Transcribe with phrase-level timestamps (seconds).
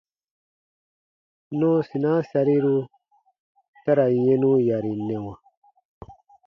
[1.57, 2.75] Nɔɔsinaa sariru
[3.83, 5.33] ta ra yɛnu yarinɛwa.